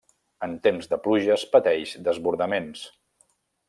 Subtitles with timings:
[0.47, 2.87] En temps de pluges pateix desbordaments.